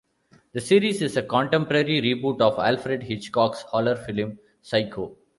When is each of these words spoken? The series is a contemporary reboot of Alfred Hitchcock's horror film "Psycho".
The 0.53 0.61
series 0.61 1.03
is 1.03 1.15
a 1.15 1.21
contemporary 1.21 2.01
reboot 2.01 2.41
of 2.41 2.57
Alfred 2.57 3.03
Hitchcock's 3.03 3.61
horror 3.61 3.95
film 3.95 4.39
"Psycho". 4.63 5.15